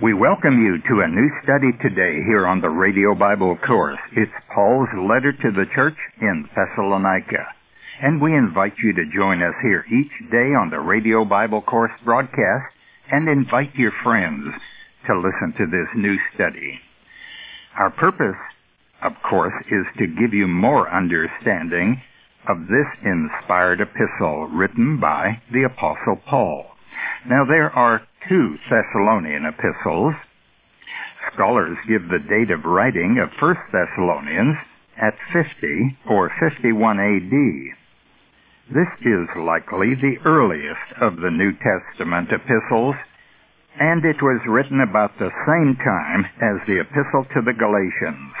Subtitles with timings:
[0.00, 3.98] We welcome you to a new study today here on the Radio Bible Course.
[4.12, 7.44] It's Paul's letter to the church in Thessalonica.
[8.00, 11.90] And we invite you to join us here each day on the Radio Bible Course
[12.04, 12.72] broadcast
[13.10, 14.54] and invite your friends
[15.08, 16.78] to listen to this new study.
[17.76, 18.38] Our purpose,
[19.02, 22.00] of course, is to give you more understanding
[22.48, 26.66] of this inspired epistle written by the Apostle Paul.
[27.28, 30.14] Now there are two Thessalonian epistles.
[31.32, 34.56] Scholars give the date of writing of 1 Thessalonians
[35.00, 37.34] at 50 or 51 AD.
[38.68, 42.96] This is likely the earliest of the New Testament epistles,
[43.80, 48.34] and it was written about the same time as the epistle to the Galatians.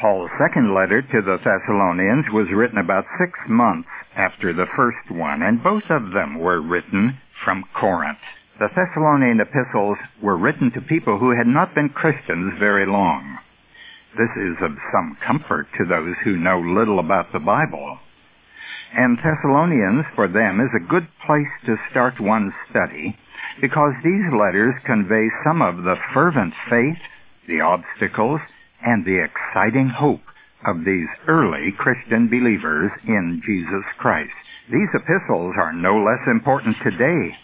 [0.00, 5.42] Paul's second letter to the Thessalonians was written about six months after the first one,
[5.42, 8.18] and both of them were written from Corinth.
[8.58, 13.38] The Thessalonian epistles were written to people who had not been Christians very long.
[14.18, 17.98] This is of some comfort to those who know little about the Bible.
[18.92, 23.16] And Thessalonians, for them, is a good place to start one's study
[23.62, 27.00] because these letters convey some of the fervent faith,
[27.48, 28.40] the obstacles,
[28.84, 30.28] and the exciting hope
[30.66, 34.36] of these early Christian believers in Jesus Christ.
[34.70, 37.34] These epistles are no less important today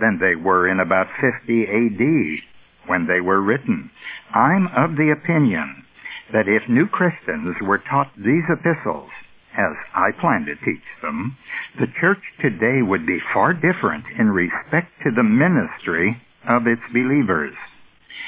[0.00, 3.90] than they were in about 50 AD when they were written.
[4.34, 5.84] I'm of the opinion
[6.32, 9.10] that if new Christians were taught these epistles,
[9.56, 11.36] as I plan to teach them,
[11.78, 17.54] the church today would be far different in respect to the ministry of its believers.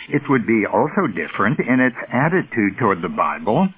[0.09, 3.69] It would be also different in its attitude toward the Bible,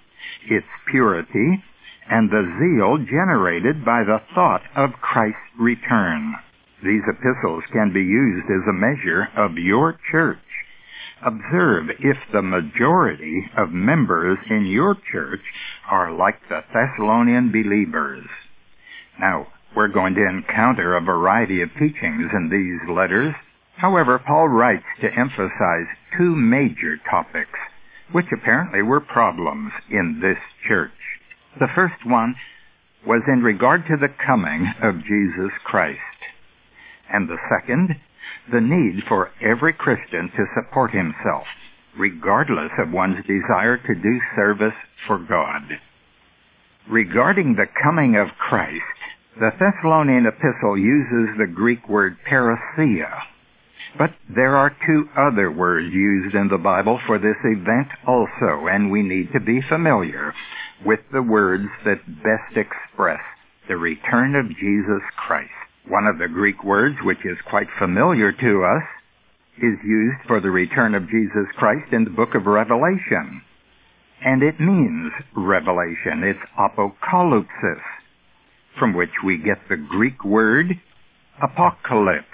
[0.47, 1.65] its purity,
[2.11, 6.35] and the zeal generated by the thought of Christ's return.
[6.83, 10.39] These epistles can be used as a measure of your church.
[11.25, 15.43] Observe if the majority of members in your church
[15.91, 18.25] are like the Thessalonian believers.
[19.19, 23.35] Now, we're going to encounter a variety of teachings in these letters.
[23.77, 27.59] However, Paul writes to emphasize two major topics,
[28.13, 30.93] which apparently were problems in this church.
[31.59, 32.37] The first one
[33.05, 35.99] was in regard to the coming of Jesus Christ.
[37.13, 37.97] And the second,
[38.53, 41.47] the need for every Christian to support himself,
[41.97, 44.77] regardless of one's desire to do service
[45.07, 45.63] for God.
[46.89, 48.83] Regarding the coming of Christ,
[49.39, 53.23] the Thessalonian epistle uses the Greek word parousia.
[53.97, 58.91] But there are two other words used in the Bible for this event also, and
[58.91, 60.35] we need to be familiar
[60.85, 63.21] with the words that best express
[63.69, 65.51] the return of Jesus Christ.
[65.89, 68.83] One of the Greek words, which is quite familiar to us,
[69.57, 73.43] is used for the return of Jesus Christ in the book of Revelation.
[74.23, 76.23] And it means revelation.
[76.25, 77.81] It's apocalypsis,
[78.79, 80.79] from which we get the Greek word
[81.43, 82.27] apocalypse.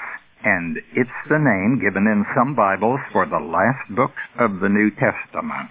[0.45, 4.91] And it's the name given in some Bibles for the last book of the New
[4.91, 5.71] Testament.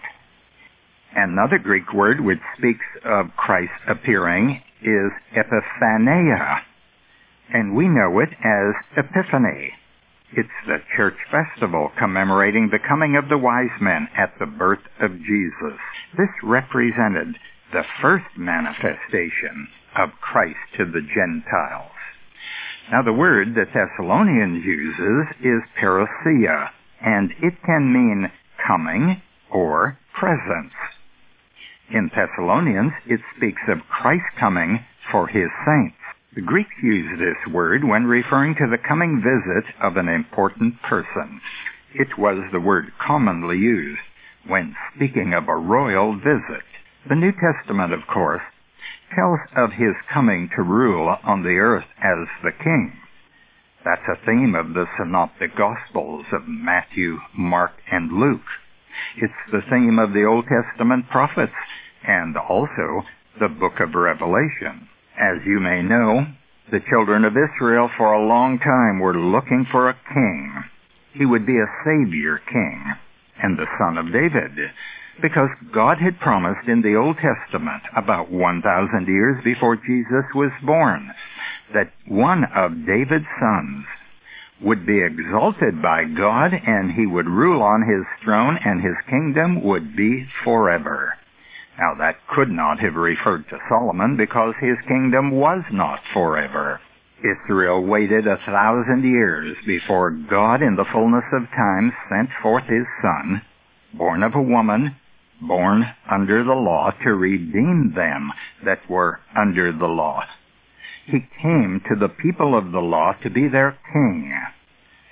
[1.15, 6.61] Another Greek word which speaks of Christ appearing is epiphania,
[7.51, 9.73] and we know it as Epiphany.
[10.35, 15.11] It's the church festival commemorating the coming of the wise men at the birth of
[15.19, 15.79] Jesus.
[16.17, 17.35] This represented
[17.71, 21.91] the first manifestation of Christ to the Gentiles.
[22.91, 26.69] Now the word that Thessalonians uses is parousia,
[27.01, 28.31] and it can mean
[28.65, 29.21] coming
[29.51, 30.73] or presence.
[31.91, 36.02] In Thessalonians, it speaks of Christ coming for his saints.
[36.35, 41.39] The Greeks use this word when referring to the coming visit of an important person.
[41.93, 44.01] It was the word commonly used
[44.47, 46.65] when speaking of a royal visit.
[47.07, 48.41] The New Testament, of course,
[49.13, 52.93] tells of his coming to rule on the earth as the king.
[53.85, 58.49] That's a theme of the synoptic gospels of Matthew, Mark, and Luke.
[59.17, 61.53] It's the theme of the Old Testament prophets
[62.07, 63.03] and also
[63.39, 64.89] the book of Revelation.
[65.19, 66.25] As you may know,
[66.71, 70.63] the children of Israel for a long time were looking for a king.
[71.13, 72.93] He would be a savior king
[73.41, 74.71] and the son of David
[75.21, 81.13] because God had promised in the Old Testament about 1,000 years before Jesus was born
[81.73, 83.85] that one of David's sons
[84.61, 89.63] would be exalted by God and he would rule on his throne and his kingdom
[89.63, 91.13] would be forever.
[91.77, 96.79] Now that could not have referred to Solomon because his kingdom was not forever.
[97.23, 102.85] Israel waited a thousand years before God in the fullness of time sent forth his
[103.01, 103.41] Son,
[103.93, 104.95] born of a woman,
[105.41, 108.31] born under the law to redeem them
[108.65, 110.23] that were under the law.
[111.05, 114.33] He came to the people of the law to be their king.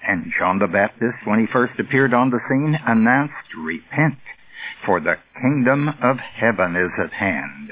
[0.07, 4.17] And John the Baptist, when he first appeared on the scene, announced, Repent,
[4.85, 7.71] for the kingdom of heaven is at hand.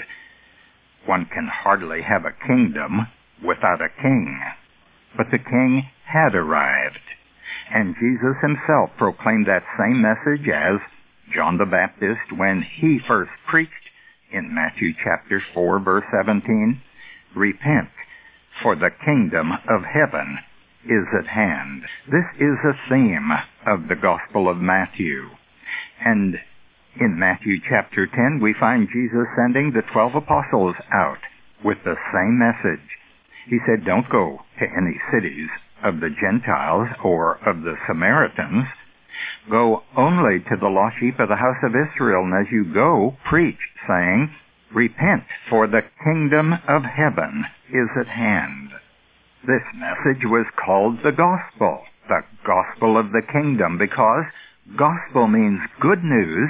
[1.05, 3.07] One can hardly have a kingdom
[3.43, 4.39] without a king.
[5.15, 6.99] But the king had arrived.
[7.73, 10.79] And Jesus himself proclaimed that same message as
[11.33, 13.73] John the Baptist when he first preached
[14.31, 16.81] in Matthew chapter 4 verse 17,
[17.35, 17.89] Repent,
[18.61, 20.39] for the kingdom of heaven
[20.85, 21.83] is at hand.
[22.07, 23.31] This is a theme
[23.65, 25.29] of the Gospel of Matthew.
[26.03, 26.39] And
[26.99, 31.19] in Matthew chapter 10, we find Jesus sending the twelve apostles out
[31.63, 32.85] with the same message.
[33.47, 35.49] He said, don't go to any cities
[35.83, 38.65] of the Gentiles or of the Samaritans.
[39.49, 43.17] Go only to the lost sheep of the house of Israel, and as you go,
[43.25, 44.33] preach, saying,
[44.73, 48.69] Repent, for the kingdom of heaven is at hand.
[49.47, 54.25] This message was called the gospel, the gospel of the kingdom, because
[54.77, 56.49] gospel means good news,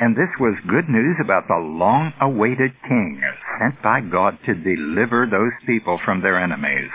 [0.00, 3.20] and this was good news about the long-awaited king
[3.58, 6.90] sent by God to deliver those people from their enemies.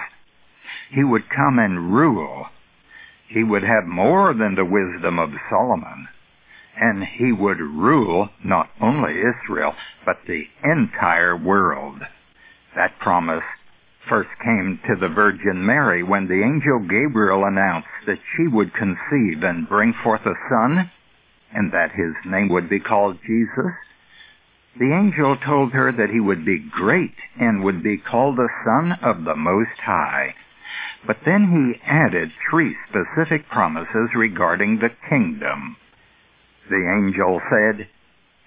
[0.92, 2.48] He would come and rule.
[3.28, 6.08] He would have more than the wisdom of Solomon.
[6.80, 9.74] And he would rule not only Israel,
[10.06, 12.02] but the entire world.
[12.76, 13.44] That promise
[14.10, 19.44] first came to the Virgin Mary when the angel Gabriel announced that she would conceive
[19.44, 20.90] and bring forth a son,
[21.54, 23.74] and that his name would be called Jesus.
[24.80, 28.94] The angel told her that he would be great and would be called the Son
[29.04, 30.34] of the Most High.
[31.06, 35.78] But then he added three specific promises regarding the kingdom.
[36.70, 37.88] The angel said,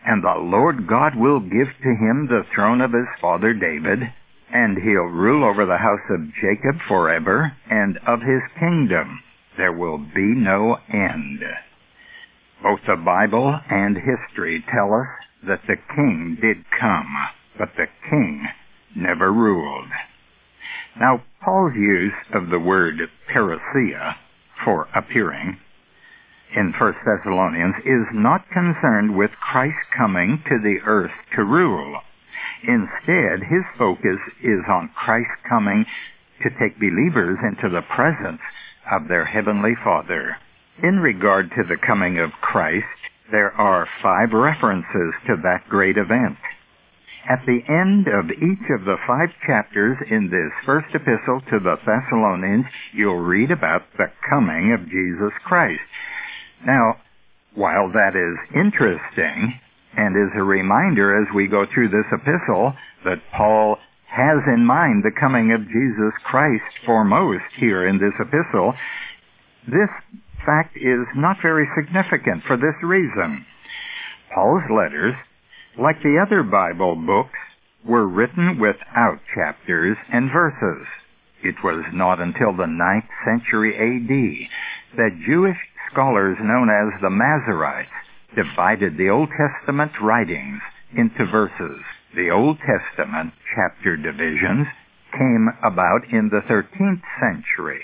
[0.05, 4.13] And the Lord God will give to him the throne of his father David,
[4.51, 9.23] and he'll rule over the house of Jacob forever, and of his kingdom
[9.57, 11.45] there will be no end.
[12.63, 15.09] Both the Bible and history tell us
[15.47, 18.49] that the king did come, but the king
[18.95, 19.91] never ruled.
[20.99, 24.17] Now, Paul's use of the word parousia
[24.65, 25.59] for appearing
[26.55, 32.01] in 1 Thessalonians is not concerned with Christ coming to the earth to rule.
[32.63, 35.85] Instead, his focus is on Christ coming
[36.43, 38.41] to take believers into the presence
[38.91, 40.37] of their Heavenly Father.
[40.83, 42.87] In regard to the coming of Christ,
[43.31, 46.37] there are five references to that great event.
[47.29, 51.77] At the end of each of the five chapters in this first epistle to the
[51.85, 55.81] Thessalonians, you'll read about the coming of Jesus Christ.
[56.65, 56.97] Now,
[57.55, 59.59] while that is interesting,
[59.97, 62.75] and is a reminder as we go through this epistle
[63.05, 68.75] that Paul has in mind the coming of Jesus Christ foremost here in this epistle,
[69.67, 69.89] this
[70.47, 73.45] fact is not very significant for this reason.
[74.33, 75.15] Paul's letters,
[75.79, 77.39] like the other Bible books,
[77.85, 80.87] were written without chapters and verses.
[81.43, 85.59] It was not until the ninth century AD that Jewish
[85.93, 87.93] scholars known as the Masoretes
[88.35, 90.61] divided the Old Testament writings
[90.97, 91.83] into verses.
[92.15, 94.67] The Old Testament chapter divisions
[95.13, 97.83] came about in the 13th century.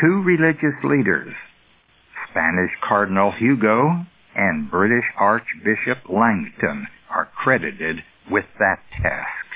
[0.00, 1.34] Two religious leaders,
[2.30, 9.46] Spanish Cardinal Hugo and British Archbishop Langton, are credited with that task.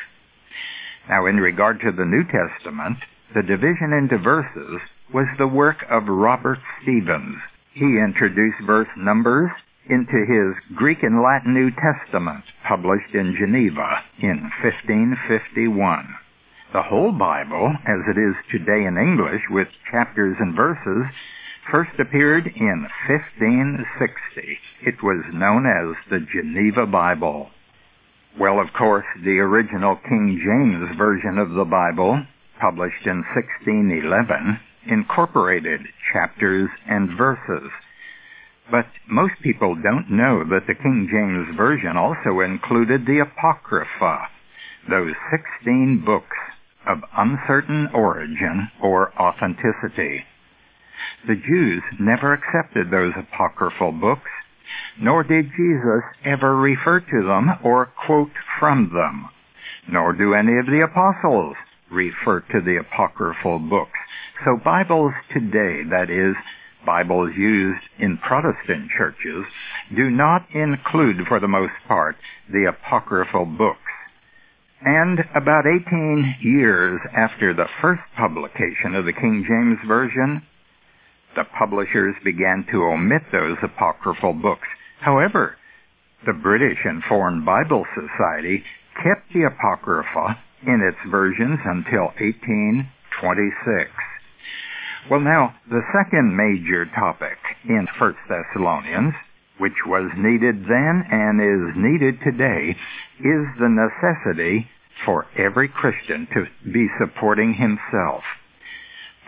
[1.09, 2.99] Now, in regard to the New Testament,
[3.35, 4.81] the division into verses
[5.13, 7.39] was the work of Robert Stevens,
[7.75, 9.51] he introduced verse numbers
[9.89, 16.15] into his Greek and Latin New Testament, published in Geneva in 1551.
[16.73, 21.05] The whole Bible, as it is today in English with chapters and verses,
[21.71, 24.59] first appeared in 1560.
[24.81, 27.51] It was known as the Geneva Bible.
[28.41, 32.25] Well, of course, the original King James Version of the Bible,
[32.59, 37.69] published in 1611, incorporated chapters and verses.
[38.71, 44.29] But most people don't know that the King James Version also included the Apocrypha,
[44.89, 45.13] those
[45.61, 46.39] 16 books
[46.87, 50.25] of uncertain origin or authenticity.
[51.27, 54.31] The Jews never accepted those apocryphal books,
[55.01, 59.29] nor did Jesus ever refer to them or quote from them,
[59.89, 61.57] nor do any of the apostles
[61.91, 63.99] refer to the apocryphal books.
[64.45, 66.35] So Bibles today, that is,
[66.85, 69.45] Bibles used in Protestant churches,
[69.95, 72.17] do not include, for the most part,
[72.51, 73.79] the apocryphal books.
[74.85, 80.43] And about 18 years after the first publication of the King James Version,
[81.37, 84.67] the publishers began to omit those apocryphal books.
[85.01, 85.57] However,
[86.27, 88.65] the British and Foreign Bible Society
[89.03, 93.91] kept the Apocrypha in its versions until 1826.
[95.11, 99.15] Well, now, the second major topic in 1 Thessalonians,
[99.59, 102.77] which was needed then and is needed today,
[103.21, 104.69] is the necessity
[105.05, 108.25] for every Christian to be supporting himself.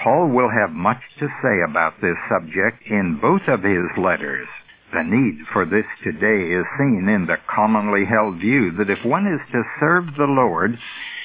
[0.02, 4.48] Paul will have much to say about this subject in both of his letters.
[4.92, 9.26] The need for this today is seen in the commonly held view that if one
[9.26, 10.78] is to serve the Lord,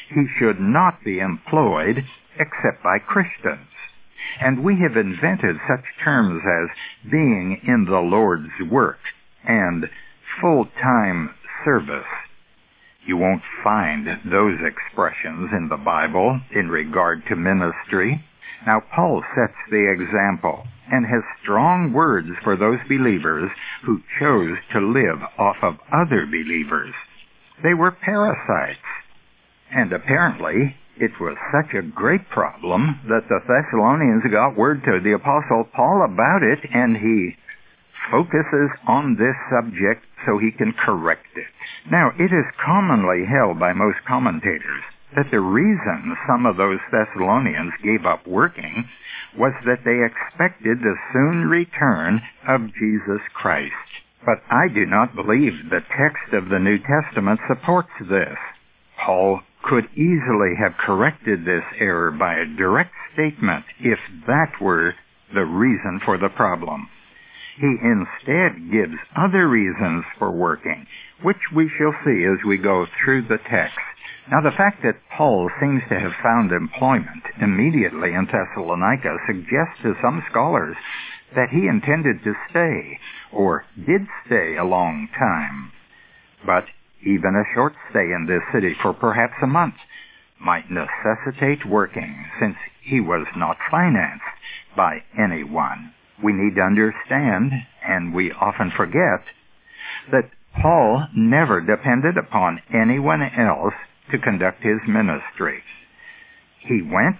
[0.10, 2.03] he should not be employed
[2.39, 3.68] except by Christians.
[4.42, 9.00] And we have invented such terms as being in the Lord's work
[9.48, 9.90] and
[10.42, 11.34] full-time
[11.66, 12.06] service.
[13.06, 18.24] You won't find those expressions in the Bible in regard to ministry.
[18.66, 23.52] Now Paul sets the example and has strong words for those believers
[23.84, 26.94] who chose to live off of other believers.
[27.64, 28.80] They were parasites.
[29.72, 35.13] And apparently, it was such a great problem that the Thessalonians got word to the
[35.15, 37.36] Apostle Paul about it, and he
[38.12, 41.48] focuses on this subject so he can correct it.
[41.89, 44.84] Now, it is commonly held by most commentators
[45.15, 48.88] that the reason some of those Thessalonians gave up working
[49.38, 53.74] was that they expected the soon return of Jesus Christ.
[54.25, 58.38] But I do not believe the text of the New Testament supports this.
[59.00, 64.96] Paul could easily have corrected this error by a direct statement if that were
[65.34, 66.90] the reason for the problem.
[67.56, 70.88] He instead gives other reasons for working,
[71.22, 73.78] which we shall see as we go through the text.
[74.32, 79.96] Now, the fact that Paul seems to have found employment immediately in Thessalonica suggests to
[80.02, 80.78] some scholars
[81.36, 83.00] that he intended to stay,
[83.32, 85.72] or did stay a long time.
[86.46, 86.66] But
[87.06, 89.75] even a short stay in this city for perhaps a month
[90.39, 94.24] might necessitate working, since he was not financed
[94.75, 95.94] by anyone.
[96.24, 97.51] We need to understand,
[97.86, 99.24] and we often forget,
[100.12, 100.29] that
[100.62, 103.74] Paul never depended upon anyone else
[104.12, 105.62] to conduct his ministry.
[106.60, 107.20] He went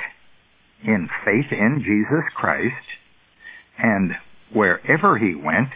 [0.84, 2.86] in faith in Jesus Christ,
[3.78, 4.16] and
[4.52, 5.70] wherever he went,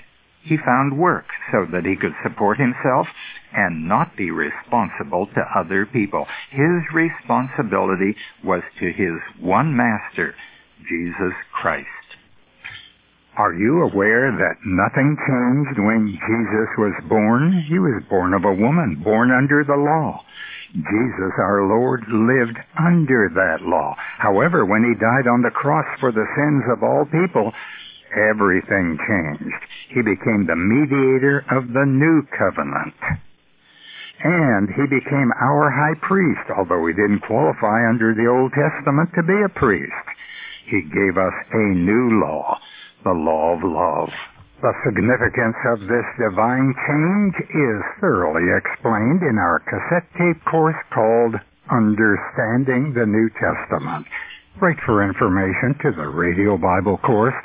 [0.44, 3.08] he found work so that he could support himself
[3.54, 6.26] and not be responsible to other people.
[6.52, 10.36] His responsibility was to his one master,
[10.90, 11.88] Jesus Christ.
[13.36, 17.66] Are you aware that nothing changed when Jesus was born?
[17.68, 20.22] He was born of a woman, born under the law.
[20.74, 23.96] Jesus, our Lord, lived under that law.
[24.20, 27.52] However, when he died on the cross for the sins of all people,
[28.30, 29.62] everything changed.
[29.90, 32.94] He became the mediator of the new covenant.
[34.22, 39.24] And he became our high priest, although he didn't qualify under the Old Testament to
[39.24, 40.06] be a priest.
[40.70, 42.60] He gave us a new law,
[43.04, 44.14] the law of love.
[44.62, 51.36] The significance of this divine change is thoroughly explained in our cassette tape course called
[51.70, 54.08] Understanding the New Testament.
[54.62, 57.36] Write for information to the Radio Bible course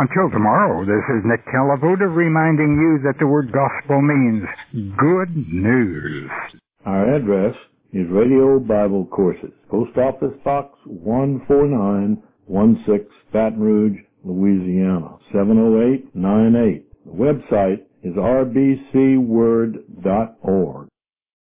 [0.00, 4.48] until tomorrow, this is Nick Calavuta reminding you that the word gospel means
[4.96, 6.30] good news.
[6.86, 7.54] Our address
[7.92, 16.86] is Radio Bible Courses, Post Office Box 14916, Baton Rouge, Louisiana, 70898.
[17.04, 20.89] The website is rbcword.org.